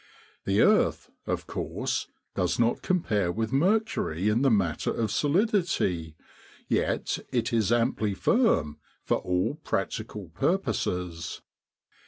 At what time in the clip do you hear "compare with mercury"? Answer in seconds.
2.81-4.29